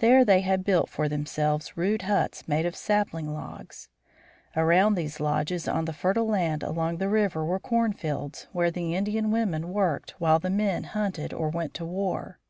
There 0.00 0.26
they 0.26 0.42
had 0.42 0.62
built 0.62 0.90
for 0.90 1.08
themselves 1.08 1.74
rude 1.74 2.02
huts 2.02 2.46
made 2.46 2.66
of 2.66 2.76
sapling 2.76 3.32
logs. 3.32 3.88
Around 4.54 4.94
these 4.94 5.20
lodges, 5.20 5.66
on 5.66 5.86
the 5.86 5.94
fertile 5.94 6.26
land 6.26 6.62
along 6.62 6.98
the 6.98 7.08
river 7.08 7.46
were 7.46 7.58
corn 7.58 7.94
fields, 7.94 8.46
where 8.52 8.70
the 8.70 8.94
Indian 8.94 9.30
women 9.30 9.72
worked 9.72 10.10
while 10.18 10.38
the 10.38 10.50
men 10.50 10.84
hunted 10.84 11.32
or 11.32 11.48
went 11.48 11.72
to 11.80 11.86
war. 11.86 12.40